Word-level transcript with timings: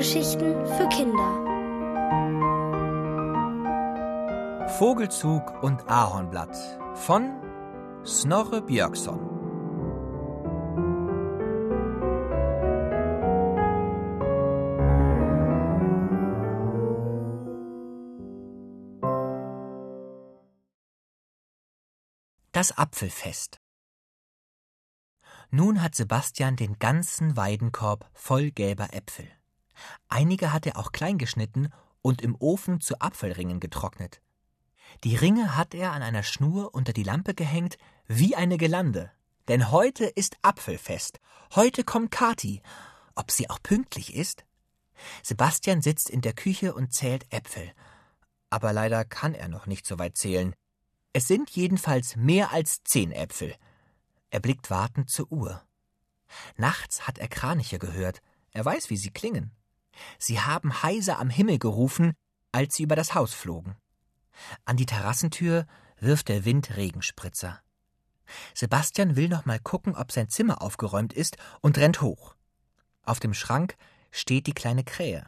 Hörgeschichten 0.00 0.66
für 0.66 0.88
Kinder. 0.88 1.30
Vogelzug 4.78 5.62
und 5.62 5.90
Ahornblatt 5.90 6.56
von 6.94 7.38
Snorre 8.06 8.62
Björkson. 8.62 9.20
Das 22.52 22.72
Apfelfest. 22.78 23.60
Nun 25.50 25.82
hat 25.82 25.94
Sebastian 25.94 26.56
den 26.56 26.78
ganzen 26.78 27.36
Weidenkorb 27.36 28.08
voll 28.14 28.50
gelber 28.50 28.94
Äpfel. 28.94 29.28
Einige 30.08 30.52
hat 30.52 30.66
er 30.66 30.78
auch 30.78 30.92
klein 30.92 31.18
geschnitten 31.18 31.70
und 32.02 32.22
im 32.22 32.36
Ofen 32.36 32.80
zu 32.80 33.00
Apfelringen 33.00 33.60
getrocknet. 33.60 34.20
Die 35.04 35.16
Ringe 35.16 35.56
hat 35.56 35.74
er 35.74 35.92
an 35.92 36.02
einer 36.02 36.22
Schnur 36.22 36.74
unter 36.74 36.92
die 36.92 37.02
Lampe 37.02 37.34
gehängt, 37.34 37.78
wie 38.06 38.34
eine 38.34 38.58
Gelande. 38.58 39.12
Denn 39.48 39.70
heute 39.70 40.04
ist 40.04 40.36
Apfelfest. 40.42 41.20
Heute 41.54 41.84
kommt 41.84 42.10
Kati. 42.10 42.62
Ob 43.14 43.30
sie 43.30 43.50
auch 43.50 43.62
pünktlich 43.62 44.14
ist? 44.14 44.44
Sebastian 45.22 45.82
sitzt 45.82 46.10
in 46.10 46.20
der 46.20 46.32
Küche 46.32 46.74
und 46.74 46.92
zählt 46.92 47.32
Äpfel. 47.32 47.72
Aber 48.50 48.72
leider 48.72 49.04
kann 49.04 49.34
er 49.34 49.48
noch 49.48 49.66
nicht 49.66 49.86
so 49.86 49.98
weit 49.98 50.16
zählen. 50.16 50.54
Es 51.12 51.26
sind 51.26 51.50
jedenfalls 51.50 52.16
mehr 52.16 52.52
als 52.52 52.82
zehn 52.84 53.12
Äpfel. 53.12 53.54
Er 54.30 54.40
blickt 54.40 54.70
wartend 54.70 55.10
zur 55.10 55.30
Uhr. 55.32 55.62
Nachts 56.56 57.06
hat 57.06 57.18
er 57.18 57.28
Kraniche 57.28 57.78
gehört. 57.78 58.22
Er 58.52 58.64
weiß, 58.64 58.90
wie 58.90 58.96
sie 58.96 59.10
klingen. 59.10 59.52
Sie 60.18 60.40
haben 60.40 60.82
heiser 60.82 61.18
am 61.18 61.30
Himmel 61.30 61.58
gerufen, 61.58 62.14
als 62.52 62.74
sie 62.74 62.84
über 62.84 62.96
das 62.96 63.14
Haus 63.14 63.34
flogen. 63.34 63.76
An 64.64 64.76
die 64.76 64.86
Terrassentür 64.86 65.66
wirft 65.98 66.28
der 66.28 66.44
Wind 66.44 66.76
Regenspritzer. 66.76 67.60
Sebastian 68.54 69.16
will 69.16 69.28
noch 69.28 69.44
mal 69.44 69.58
gucken, 69.58 69.96
ob 69.96 70.12
sein 70.12 70.28
Zimmer 70.28 70.62
aufgeräumt 70.62 71.12
ist 71.12 71.36
und 71.60 71.78
rennt 71.78 72.00
hoch. 72.00 72.36
Auf 73.02 73.20
dem 73.20 73.34
Schrank 73.34 73.76
steht 74.10 74.46
die 74.46 74.54
kleine 74.54 74.84
Krähe. 74.84 75.26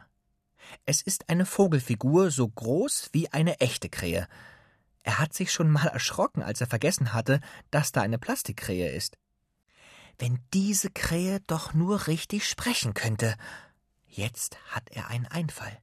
Es 0.86 1.02
ist 1.02 1.28
eine 1.28 1.44
Vogelfigur 1.44 2.30
so 2.30 2.48
groß 2.48 3.10
wie 3.12 3.32
eine 3.32 3.60
echte 3.60 3.88
Krähe, 3.88 4.28
er 5.02 5.18
hat 5.18 5.34
sich 5.34 5.52
schon 5.52 5.70
mal 5.70 5.88
erschrocken, 5.88 6.42
als 6.42 6.60
er 6.60 6.66
vergessen 6.66 7.12
hatte, 7.12 7.40
dass 7.70 7.92
da 7.92 8.02
eine 8.02 8.18
Plastikkrähe 8.18 8.90
ist. 8.90 9.18
Wenn 10.18 10.38
diese 10.54 10.90
Krähe 10.90 11.40
doch 11.46 11.74
nur 11.74 12.06
richtig 12.06 12.48
sprechen 12.48 12.94
könnte. 12.94 13.36
Jetzt 14.14 14.58
hat 14.68 14.90
er 14.90 15.08
einen 15.08 15.26
Einfall. 15.26 15.78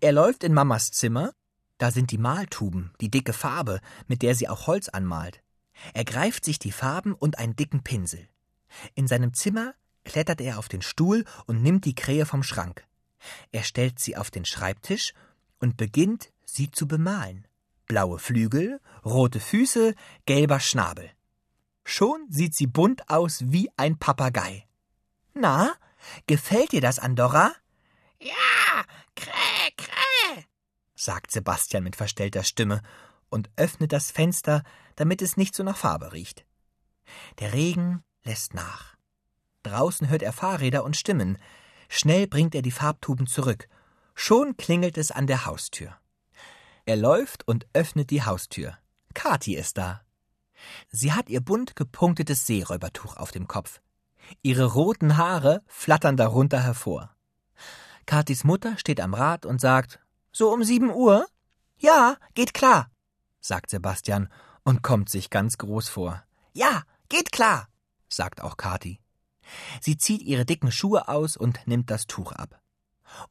Er 0.00 0.12
läuft 0.12 0.44
in 0.44 0.54
Mamas 0.54 0.92
Zimmer, 0.92 1.32
da 1.78 1.90
sind 1.90 2.12
die 2.12 2.18
Maltuben, 2.18 2.92
die 3.00 3.10
dicke 3.10 3.32
Farbe, 3.32 3.80
mit 4.06 4.22
der 4.22 4.34
sie 4.34 4.48
auch 4.48 4.66
Holz 4.68 4.88
anmalt. 4.88 5.42
Er 5.92 6.04
greift 6.04 6.44
sich 6.44 6.60
die 6.60 6.70
Farben 6.70 7.12
und 7.12 7.38
einen 7.38 7.56
dicken 7.56 7.82
Pinsel. 7.82 8.28
In 8.94 9.08
seinem 9.08 9.34
Zimmer 9.34 9.74
klettert 10.04 10.40
er 10.40 10.58
auf 10.58 10.68
den 10.68 10.82
Stuhl 10.82 11.24
und 11.46 11.62
nimmt 11.62 11.84
die 11.84 11.96
Krähe 11.96 12.26
vom 12.26 12.44
Schrank. 12.44 12.86
Er 13.50 13.64
stellt 13.64 13.98
sie 13.98 14.16
auf 14.16 14.30
den 14.30 14.44
Schreibtisch 14.44 15.12
und 15.58 15.76
beginnt, 15.76 16.30
sie 16.44 16.70
zu 16.70 16.86
bemalen 16.86 17.48
blaue 17.86 18.18
Flügel, 18.18 18.80
rote 19.04 19.40
Füße, 19.40 19.94
gelber 20.26 20.60
Schnabel. 20.60 21.10
Schon 21.84 22.26
sieht 22.30 22.54
sie 22.54 22.66
bunt 22.66 23.10
aus 23.10 23.42
wie 23.46 23.70
ein 23.76 23.98
Papagei. 23.98 24.66
Na, 25.34 25.74
gefällt 26.26 26.72
dir 26.72 26.80
das, 26.80 26.98
Andorra? 26.98 27.52
Ja, 28.20 28.84
kräh, 29.14 29.70
kräh, 29.76 30.44
sagt 30.94 31.30
Sebastian 31.30 31.84
mit 31.84 31.96
verstellter 31.96 32.44
Stimme 32.44 32.82
und 33.28 33.50
öffnet 33.56 33.92
das 33.92 34.10
Fenster, 34.10 34.62
damit 34.96 35.22
es 35.22 35.36
nicht 35.36 35.54
so 35.54 35.62
nach 35.62 35.76
Farbe 35.76 36.12
riecht. 36.12 36.46
Der 37.40 37.52
Regen 37.52 38.02
lässt 38.22 38.54
nach. 38.54 38.96
Draußen 39.62 40.08
hört 40.08 40.22
er 40.22 40.32
Fahrräder 40.32 40.84
und 40.84 40.96
Stimmen. 40.96 41.38
Schnell 41.88 42.26
bringt 42.26 42.54
er 42.54 42.62
die 42.62 42.70
Farbtuben 42.70 43.26
zurück. 43.26 43.68
Schon 44.14 44.56
klingelt 44.56 44.96
es 44.98 45.10
an 45.10 45.26
der 45.26 45.46
Haustür. 45.46 45.96
Er 46.86 46.96
läuft 46.96 47.46
und 47.48 47.66
öffnet 47.72 48.10
die 48.10 48.22
Haustür. 48.22 48.76
Kathi 49.14 49.56
ist 49.56 49.78
da. 49.78 50.02
Sie 50.90 51.12
hat 51.12 51.28
ihr 51.28 51.40
bunt 51.40 51.76
gepunktetes 51.76 52.46
Seeräubertuch 52.46 53.16
auf 53.16 53.32
dem 53.32 53.48
Kopf. 53.48 53.80
Ihre 54.42 54.64
roten 54.64 55.16
Haare 55.16 55.62
flattern 55.66 56.16
darunter 56.16 56.62
hervor. 56.62 57.14
Kathis 58.06 58.44
Mutter 58.44 58.76
steht 58.78 59.00
am 59.00 59.14
Rad 59.14 59.46
und 59.46 59.60
sagt, 59.60 60.00
so 60.32 60.52
um 60.52 60.64
sieben 60.64 60.90
Uhr? 60.90 61.26
Ja, 61.78 62.16
geht 62.34 62.54
klar, 62.54 62.90
sagt 63.40 63.70
Sebastian 63.70 64.28
und 64.62 64.82
kommt 64.82 65.08
sich 65.08 65.30
ganz 65.30 65.58
groß 65.58 65.88
vor. 65.88 66.22
Ja, 66.52 66.82
geht 67.08 67.32
klar, 67.32 67.68
sagt 68.08 68.42
auch 68.42 68.56
Kathi. 68.56 69.00
Sie 69.80 69.96
zieht 69.96 70.22
ihre 70.22 70.44
dicken 70.44 70.72
Schuhe 70.72 71.08
aus 71.08 71.36
und 71.36 71.66
nimmt 71.66 71.90
das 71.90 72.06
Tuch 72.06 72.32
ab. 72.32 72.60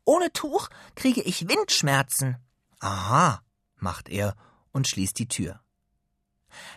Ohne 0.06 0.32
Tuch 0.32 0.70
kriege 0.96 1.22
ich 1.22 1.48
Windschmerzen, 1.50 2.38
Aha, 2.80 3.42
macht 3.78 4.10
er 4.10 4.36
und 4.74 4.90
schließt 4.90 5.18
die 5.18 5.30
Tür. 5.30 5.62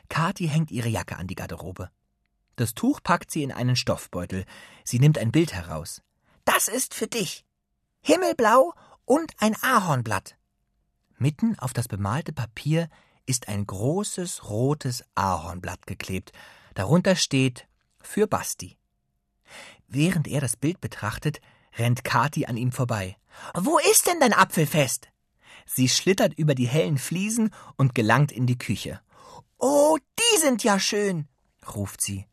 Kathi 0.09 0.47
hängt 0.47 0.71
ihre 0.71 0.89
Jacke 0.89 1.17
an 1.17 1.27
die 1.27 1.35
Garderobe. 1.35 1.91
Das 2.57 2.75
Tuch 2.75 3.03
packt 3.03 3.31
sie 3.31 3.43
in 3.43 3.53
einen 3.53 3.77
Stoffbeutel. 3.77 4.45
Sie 4.83 4.99
nimmt 4.99 5.19
ein 5.19 5.31
Bild 5.31 5.53
heraus. 5.53 6.03
Das 6.45 6.69
ist 6.69 6.95
für 6.95 7.07
dich. 7.07 7.45
Himmelblau 8.01 8.73
und 9.05 9.33
ein 9.39 9.55
Ahornblatt. 9.63 10.37
Mitten 11.19 11.59
auf 11.59 11.73
das 11.73 11.89
bemalte 11.89 12.33
Papier 12.33 12.89
ist 13.27 13.49
ein 13.49 13.67
großes 13.67 14.49
rotes 14.49 15.05
Ahornblatt 15.15 15.87
geklebt. 15.87 16.33
Darunter 16.75 17.17
steht 17.17 17.67
für 18.01 18.27
Basti. 18.27 18.79
Während 19.89 20.29
er 20.29 20.41
das 20.41 20.57
Bild 20.57 20.81
betrachtet, 20.81 21.41
rennt 21.77 22.05
Kathi 22.05 22.47
an 22.47 22.57
ihm 22.57 22.73
vorbei. 22.73 23.17
Wo 23.55 23.79
ist 23.79 24.07
denn 24.07 24.21
dein 24.21 24.33
Apfelfest? 24.33 25.09
Sie 25.67 25.89
schlittert 25.89 26.35
über 26.35 26.55
die 26.55 26.69
hellen 26.69 26.99
Fliesen 26.99 27.51
und 27.77 27.95
gelangt 27.95 28.33
in 28.33 28.47
die 28.47 28.59
Küche. 28.59 29.01
Oh, 29.59 29.99
die 30.19 30.39
sind 30.39 30.65
ja 30.65 30.79
schön, 30.79 31.29
ruft 31.75 32.01
sie. 32.01 32.27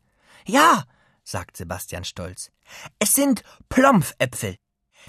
Ja, 0.46 0.84
sagt 1.22 1.56
Sebastian 1.56 2.04
stolz. 2.04 2.50
Es 2.98 3.12
sind 3.12 3.42
Plompfäpfel. 3.68 4.56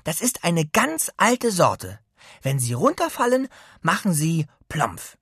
Das 0.04 0.22
ist 0.22 0.44
eine 0.44 0.66
ganz 0.66 1.12
alte 1.18 1.52
Sorte. 1.52 2.00
Wenn 2.42 2.60
sie 2.60 2.74
runterfallen, 2.74 3.48
machen 3.82 4.14
sie 4.14 4.48
Plompf. 4.68 5.18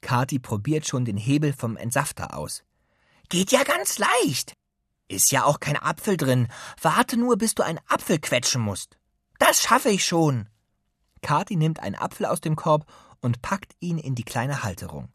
Kathi 0.00 0.38
probiert 0.38 0.86
schon 0.86 1.04
den 1.04 1.16
Hebel 1.16 1.52
vom 1.52 1.76
Entsafter 1.76 2.36
aus. 2.36 2.64
Geht 3.28 3.52
ja 3.52 3.64
ganz 3.64 3.98
leicht. 3.98 4.56
Ist 5.08 5.32
ja 5.32 5.44
auch 5.44 5.60
kein 5.60 5.76
Apfel 5.76 6.16
drin. 6.16 6.48
Warte 6.80 7.16
nur, 7.16 7.36
bis 7.36 7.54
du 7.54 7.62
einen 7.62 7.80
Apfel 7.88 8.18
quetschen 8.18 8.62
musst. 8.62 8.98
Das 9.38 9.62
schaffe 9.62 9.90
ich 9.90 10.04
schon. 10.04 10.48
Kathi 11.22 11.56
nimmt 11.56 11.80
einen 11.80 11.94
Apfel 11.96 12.26
aus 12.26 12.40
dem 12.40 12.56
Korb 12.56 12.86
und 13.20 13.42
packt 13.42 13.74
ihn 13.80 13.98
in 13.98 14.14
die 14.14 14.24
kleine 14.24 14.62
Halterung. 14.62 15.12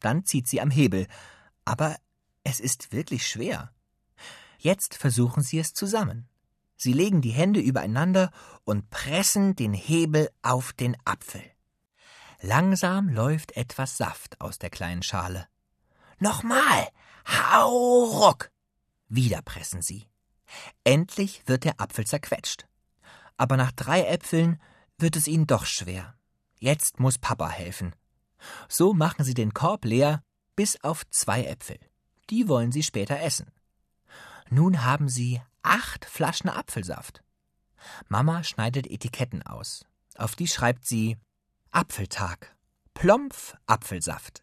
Dann 0.00 0.24
zieht 0.24 0.48
sie 0.48 0.60
am 0.60 0.70
Hebel. 0.70 1.06
Aber 1.64 1.96
es 2.44 2.60
ist 2.60 2.92
wirklich 2.92 3.26
schwer. 3.26 3.72
Jetzt 4.58 4.94
versuchen 4.94 5.42
sie 5.42 5.58
es 5.58 5.74
zusammen. 5.74 6.28
Sie 6.76 6.92
legen 6.92 7.20
die 7.20 7.30
Hände 7.30 7.60
übereinander 7.60 8.30
und 8.64 8.90
pressen 8.90 9.56
den 9.56 9.72
Hebel 9.72 10.30
auf 10.42 10.72
den 10.72 10.96
Apfel. 11.04 11.42
Langsam 12.40 13.08
läuft 13.08 13.56
etwas 13.56 13.96
Saft 13.96 14.40
aus 14.40 14.58
der 14.58 14.70
kleinen 14.70 15.02
Schale. 15.02 15.48
Nochmal! 16.18 16.88
Hau 17.26 18.04
ruck! 18.04 18.50
Wieder 19.08 19.42
pressen 19.42 19.82
sie. 19.82 20.08
Endlich 20.84 21.42
wird 21.46 21.64
der 21.64 21.80
Apfel 21.80 22.06
zerquetscht. 22.06 22.66
Aber 23.36 23.56
nach 23.56 23.72
drei 23.72 24.04
Äpfeln 24.04 24.60
wird 24.98 25.16
es 25.16 25.28
ihnen 25.28 25.46
doch 25.46 25.66
schwer. 25.66 26.14
Jetzt 26.58 27.00
muss 27.00 27.18
Papa 27.18 27.48
helfen. 27.48 27.94
So 28.68 28.94
machen 28.94 29.24
sie 29.24 29.34
den 29.34 29.52
Korb 29.52 29.84
leer, 29.84 30.22
bis 30.56 30.82
auf 30.82 31.08
zwei 31.10 31.44
Äpfel. 31.44 31.78
Die 32.30 32.48
wollen 32.48 32.72
sie 32.72 32.82
später 32.82 33.20
essen. 33.20 33.50
Nun 34.50 34.84
haben 34.84 35.08
sie 35.08 35.40
acht 35.62 36.04
Flaschen 36.04 36.50
Apfelsaft. 36.50 37.22
Mama 38.08 38.42
schneidet 38.44 38.86
Etiketten 38.86 39.42
aus. 39.42 39.84
Auf 40.16 40.36
die 40.36 40.48
schreibt 40.48 40.86
sie 40.86 41.16
Apfeltag. 41.70 42.56
Plompf 42.94 43.56
Apfelsaft. 43.66 44.42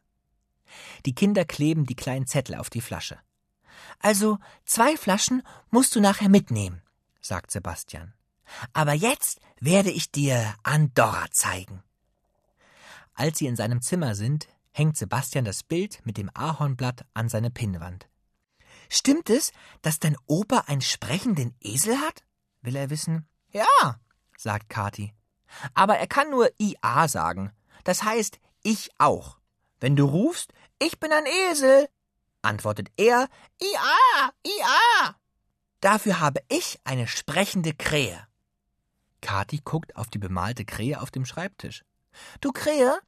Die 1.06 1.14
Kinder 1.14 1.46
kleben 1.46 1.86
die 1.86 1.96
kleinen 1.96 2.28
Zettel 2.28 2.56
auf 2.56 2.70
die 2.70 2.82
Flasche. 2.82 3.20
Also 4.00 4.40
zwei 4.66 4.98
Flaschen 4.98 5.44
musst 5.70 5.96
du 5.96 6.00
nachher 6.00 6.30
mitnehmen, 6.30 6.82
sagt 7.22 7.52
Sebastian. 7.52 8.14
Aber 8.74 8.94
jetzt 8.94 9.40
werde 9.60 9.92
ich 9.92 10.12
dir 10.12 10.56
Andorra 10.64 11.26
zeigen. 11.32 11.84
Als 13.14 13.40
sie 13.40 13.48
in 13.48 13.56
seinem 13.56 13.82
Zimmer 13.82 14.16
sind, 14.16 14.48
hängt 14.76 14.98
Sebastian 14.98 15.46
das 15.46 15.64
Bild 15.64 16.06
mit 16.06 16.18
dem 16.18 16.30
Ahornblatt 16.34 17.06
an 17.14 17.30
seine 17.30 17.50
Pinnwand. 17.50 18.10
Stimmt 18.90 19.30
es, 19.30 19.54
dass 19.82 20.00
dein 20.00 20.18
Opa 20.28 20.66
einen 20.68 20.82
sprechenden 20.82 21.56
Esel 21.62 21.98
hat? 22.00 22.24
will 22.62 22.76
er 22.76 22.90
wissen. 22.90 23.28
Ja, 23.52 24.00
sagt 24.38 24.70
Kati. 24.70 25.14
Aber 25.74 25.98
er 25.98 26.08
kann 26.08 26.30
nur 26.30 26.50
IA 26.60 27.08
sagen. 27.08 27.54
Das 27.86 28.04
heißt, 28.04 28.40
ich 28.64 28.90
auch. 28.98 29.38
Wenn 29.80 29.96
du 29.96 30.06
rufst, 30.06 30.52
ich 30.80 31.00
bin 31.00 31.12
ein 31.12 31.26
Esel, 31.26 31.88
antwortet 32.42 32.90
er, 32.98 33.30
IA, 33.62 34.34
IA. 34.46 35.16
Dafür 35.80 36.20
habe 36.20 36.42
ich 36.50 36.80
eine 36.84 37.08
sprechende 37.08 37.74
Krähe. 37.74 38.28
Kati 39.22 39.62
guckt 39.64 39.96
auf 39.96 40.08
die 40.08 40.20
bemalte 40.20 40.66
Krähe 40.66 41.00
auf 41.00 41.12
dem 41.12 41.26
Schreibtisch. 41.26 41.86
Du 42.42 42.52
Krähe, 42.52 43.00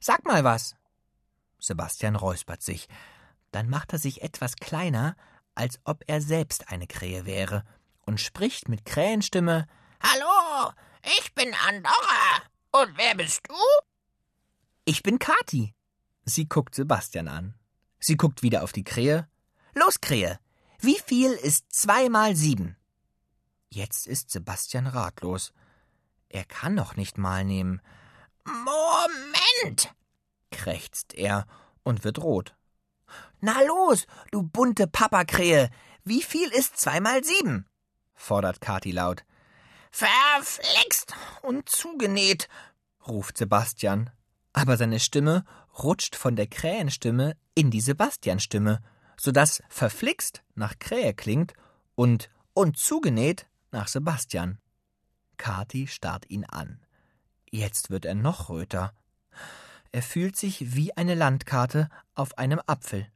sag 0.00 0.24
mal 0.26 0.44
was. 0.44 0.74
Sebastian 1.58 2.16
räuspert 2.16 2.62
sich. 2.62 2.88
Dann 3.50 3.68
macht 3.68 3.92
er 3.92 3.98
sich 3.98 4.22
etwas 4.22 4.56
kleiner, 4.56 5.16
als 5.54 5.80
ob 5.84 6.04
er 6.06 6.20
selbst 6.20 6.68
eine 6.68 6.86
Krähe 6.86 7.26
wäre, 7.26 7.64
und 8.06 8.20
spricht 8.20 8.68
mit 8.68 8.84
Krähenstimme 8.84 9.66
Hallo, 10.00 10.72
ich 11.18 11.34
bin 11.34 11.54
Andorra. 11.66 12.42
Und 12.72 12.96
wer 12.96 13.14
bist 13.14 13.40
du? 13.48 13.54
Ich 14.84 15.02
bin 15.02 15.18
Kati. 15.18 15.74
Sie 16.24 16.46
guckt 16.46 16.74
Sebastian 16.74 17.28
an. 17.28 17.54
Sie 17.98 18.16
guckt 18.16 18.42
wieder 18.42 18.62
auf 18.62 18.72
die 18.72 18.84
Krähe. 18.84 19.28
Los, 19.74 20.00
Krähe, 20.00 20.38
wie 20.80 20.98
viel 20.98 21.32
ist 21.32 21.72
zwei 21.72 22.08
mal 22.08 22.36
sieben? 22.36 22.76
Jetzt 23.70 24.06
ist 24.06 24.30
Sebastian 24.30 24.86
ratlos. 24.86 25.52
Er 26.28 26.44
kann 26.44 26.74
noch 26.74 26.96
nicht 26.96 27.16
mal 27.16 27.44
nehmen. 27.44 27.80
Moment, 28.44 29.94
krächzt 30.54 31.14
er 31.14 31.46
und 31.82 32.04
wird 32.04 32.18
rot. 32.18 32.54
Na 33.40 33.60
los, 33.62 34.06
du 34.30 34.42
bunte 34.42 34.86
Papakrähe, 34.86 35.70
wie 36.04 36.22
viel 36.22 36.48
ist 36.48 36.78
zwei 36.78 37.00
mal 37.00 37.22
sieben? 37.24 37.66
fordert 38.14 38.60
Kati 38.60 38.92
laut. 38.92 39.24
Verflixt 39.90 41.14
und 41.42 41.68
zugenäht, 41.68 42.48
ruft 43.06 43.36
Sebastian. 43.38 44.10
Aber 44.52 44.76
seine 44.76 45.00
Stimme 45.00 45.44
rutscht 45.82 46.16
von 46.16 46.36
der 46.36 46.46
Krähenstimme 46.46 47.36
in 47.54 47.70
die 47.70 47.80
Sebastianstimme, 47.80 48.80
so 49.16 49.32
dass 49.32 49.62
verflixt 49.68 50.42
nach 50.54 50.78
Krähe 50.78 51.14
klingt 51.14 51.52
und 51.94 52.30
und 52.54 52.78
zugenäht 52.78 53.46
nach 53.72 53.88
Sebastian. 53.88 54.58
Kati 55.36 55.86
starrt 55.86 56.30
ihn 56.30 56.44
an. 56.44 56.80
Jetzt 57.50 57.90
wird 57.90 58.04
er 58.04 58.14
noch 58.14 58.48
röter. 58.48 58.94
Er 59.94 60.02
fühlt 60.02 60.34
sich 60.34 60.74
wie 60.74 60.96
eine 60.96 61.14
Landkarte 61.14 61.88
auf 62.16 62.36
einem 62.36 62.60
Apfel. 62.66 63.06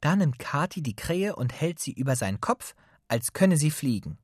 Da 0.00 0.16
nimmt 0.16 0.40
Kati 0.40 0.82
die 0.82 0.96
Krähe 0.96 1.36
und 1.36 1.52
hält 1.52 1.78
sie 1.78 1.92
über 1.92 2.16
seinen 2.16 2.40
Kopf, 2.40 2.74
als 3.06 3.32
könne 3.32 3.56
sie 3.56 3.70
fliegen. 3.70 4.18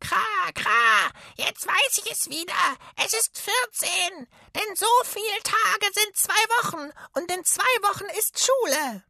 Kra, 0.00 0.16
kra, 0.52 1.12
jetzt 1.36 1.64
weiß 1.64 2.02
ich 2.04 2.10
es 2.10 2.28
wieder. 2.28 2.76
Es 2.96 3.14
ist 3.14 3.38
vierzehn, 3.38 4.26
denn 4.56 4.74
so 4.74 4.86
viele 5.04 5.42
Tage 5.44 5.92
sind 5.94 6.16
zwei 6.16 6.32
Wochen 6.58 6.90
und 7.12 7.30
in 7.30 7.44
zwei 7.44 7.62
Wochen 7.82 8.18
ist 8.18 8.44
Schule. 8.44 9.04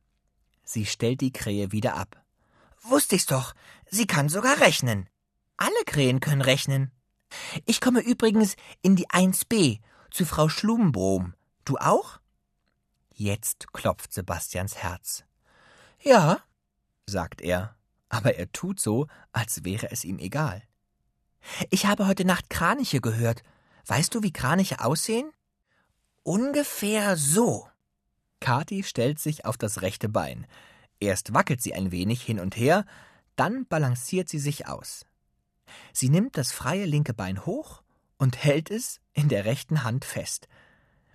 Sie 0.64 0.84
stellt 0.84 1.22
die 1.22 1.32
Krähe 1.32 1.72
wieder 1.72 1.94
ab. 1.96 2.22
Wusste 2.82 3.16
ich's 3.16 3.24
doch, 3.24 3.54
sie 3.90 4.06
kann 4.06 4.28
sogar 4.28 4.60
rechnen. 4.60 5.08
Alle 5.56 5.82
Krähen 5.86 6.20
können 6.20 6.42
rechnen. 6.42 6.92
Ich 7.64 7.80
komme 7.80 8.02
übrigens 8.02 8.56
in 8.82 8.96
die 8.96 9.08
1b 9.08 9.80
zu 10.10 10.26
Frau 10.26 10.50
Schlumbrom. 10.50 11.32
Du 11.64 11.76
auch? 11.78 12.18
Jetzt 13.12 13.72
klopft 13.72 14.12
Sebastians 14.12 14.76
Herz. 14.76 15.24
Ja, 16.00 16.40
sagt 17.06 17.40
er, 17.40 17.76
aber 18.08 18.34
er 18.36 18.50
tut 18.52 18.80
so, 18.80 19.06
als 19.32 19.64
wäre 19.64 19.90
es 19.90 20.04
ihm 20.04 20.18
egal. 20.18 20.62
Ich 21.70 21.86
habe 21.86 22.06
heute 22.06 22.24
Nacht 22.24 22.50
Kraniche 22.50 23.00
gehört. 23.00 23.42
Weißt 23.86 24.14
du, 24.14 24.22
wie 24.22 24.32
Kraniche 24.32 24.80
aussehen? 24.80 25.30
Ungefähr 26.22 27.16
so. 27.16 27.68
Kathi 28.40 28.82
stellt 28.82 29.18
sich 29.18 29.44
auf 29.44 29.56
das 29.56 29.82
rechte 29.82 30.08
Bein. 30.08 30.46
Erst 31.00 31.34
wackelt 31.34 31.62
sie 31.62 31.74
ein 31.74 31.90
wenig 31.90 32.22
hin 32.22 32.38
und 32.38 32.56
her, 32.56 32.84
dann 33.36 33.66
balanciert 33.66 34.28
sie 34.28 34.38
sich 34.38 34.66
aus. 34.66 35.06
Sie 35.92 36.08
nimmt 36.08 36.36
das 36.36 36.52
freie 36.52 36.84
linke 36.84 37.14
Bein 37.14 37.44
hoch 37.44 37.82
und 38.18 38.42
hält 38.42 38.70
es 38.70 39.00
in 39.12 39.28
der 39.28 39.44
rechten 39.44 39.84
Hand 39.84 40.04
fest. 40.04 40.48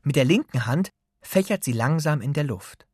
Mit 0.08 0.16
der 0.16 0.24
linken 0.24 0.66
Hand 0.66 0.92
fächert 1.22 1.66
sie 1.66 1.74
langsam 1.74 2.22
in 2.22 2.32
der 2.32 2.46
Luft. 2.46 2.88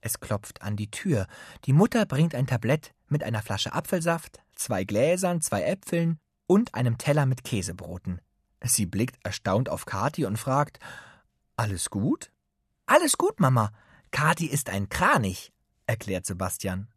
Es 0.00 0.18
klopft 0.18 0.62
an 0.62 0.76
die 0.76 0.90
Tür. 0.90 1.26
Die 1.66 1.74
Mutter 1.74 2.06
bringt 2.06 2.34
ein 2.34 2.46
Tablett 2.46 2.94
mit 3.06 3.22
einer 3.22 3.42
Flasche 3.42 3.74
Apfelsaft, 3.74 4.40
zwei 4.54 4.84
Gläsern, 4.84 5.42
zwei 5.42 5.64
Äpfeln 5.64 6.18
und 6.46 6.74
einem 6.74 6.96
Teller 6.96 7.26
mit 7.26 7.44
Käsebroten. 7.44 8.22
Sie 8.64 8.86
blickt 8.86 9.18
erstaunt 9.24 9.68
auf 9.68 9.84
Kathi 9.84 10.24
und 10.24 10.38
fragt: 10.38 10.78
Alles 11.56 11.90
gut? 11.90 12.32
Alles 12.86 13.18
gut, 13.18 13.40
Mama. 13.40 13.70
Kathi 14.10 14.46
ist 14.46 14.70
ein 14.70 14.88
Kranich, 14.88 15.52
erklärt 15.84 16.24
Sebastian. 16.24 16.88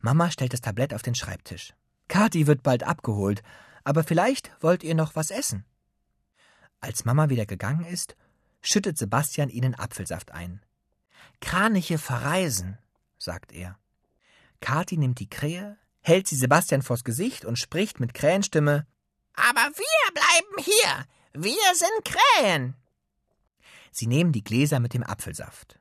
Mama 0.00 0.30
stellt 0.30 0.52
das 0.52 0.60
Tablett 0.60 0.92
auf 0.92 1.00
den 1.00 1.14
Schreibtisch. 1.14 1.72
Kathi 2.08 2.46
wird 2.46 2.62
bald 2.62 2.82
abgeholt, 2.82 3.42
aber 3.82 4.04
vielleicht 4.04 4.52
wollt 4.60 4.84
ihr 4.84 4.94
noch 4.94 5.16
was 5.16 5.30
essen. 5.30 5.64
Als 6.80 7.06
Mama 7.06 7.30
wieder 7.30 7.46
gegangen 7.46 7.86
ist, 7.86 8.14
schüttet 8.60 8.98
Sebastian 8.98 9.48
ihnen 9.48 9.74
Apfelsaft 9.74 10.32
ein. 10.32 10.62
Kraniche 11.40 11.98
verreisen, 11.98 12.78
sagt 13.18 13.52
er. 13.52 13.78
Kathi 14.60 14.96
nimmt 14.96 15.20
die 15.20 15.30
Krähe, 15.30 15.76
hält 16.00 16.26
sie 16.26 16.36
Sebastian 16.36 16.82
vors 16.82 17.04
Gesicht 17.04 17.44
und 17.44 17.58
spricht 17.58 18.00
mit 18.00 18.14
Krähenstimme 18.14 18.86
Aber 19.34 19.60
wir 19.60 20.12
bleiben 20.14 20.64
hier. 20.64 21.06
Wir 21.34 21.74
sind 21.74 22.04
Krähen. 22.04 22.74
Sie 23.92 24.06
nehmen 24.06 24.32
die 24.32 24.42
Gläser 24.42 24.80
mit 24.80 24.94
dem 24.94 25.02
Apfelsaft. 25.02 25.78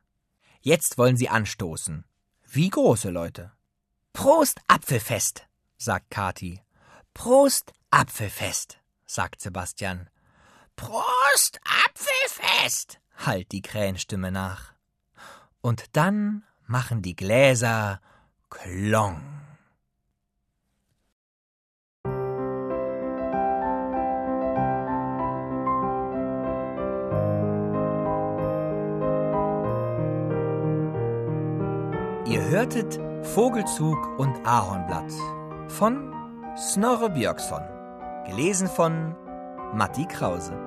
Jetzt 0.61 0.97
wollen 0.97 1.17
sie 1.17 1.29
anstoßen. 1.29 2.05
Wie 2.45 2.69
große 2.69 3.09
Leute. 3.09 3.51
Prost 4.13 4.59
Apfelfest, 4.67 5.47
sagt 5.77 6.09
Kathi. 6.09 6.61
Prost 7.13 7.73
Apfelfest, 7.91 8.79
sagt 9.05 9.41
Sebastian. 9.41 10.09
Prost 10.75 11.59
Apfelfest, 11.85 12.16
hallt 13.17 13.51
die 13.51 13.61
Krähenstimme 13.61 14.31
nach. 14.31 14.73
Und 15.61 15.95
dann 15.95 16.43
machen 16.65 17.01
die 17.01 17.15
Gläser 17.15 17.99
Klong. 18.49 19.21
Ihr 32.25 32.43
hörtet 32.49 32.99
Vogelzug 33.33 34.19
und 34.19 34.45
Ahornblatt 34.45 35.11
von 35.69 36.13
Snorre 36.57 37.09
Björksson, 37.09 37.63
gelesen 38.25 38.67
von 38.67 39.15
Matti 39.73 40.05
Krause. 40.05 40.66